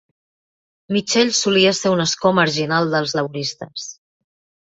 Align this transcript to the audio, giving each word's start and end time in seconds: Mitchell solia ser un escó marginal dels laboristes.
Mitchell 0.95 1.33
solia 1.39 1.73
ser 1.79 1.91
un 1.97 2.01
escó 2.05 2.31
marginal 2.37 2.89
dels 2.95 3.15
laboristes. 3.21 3.87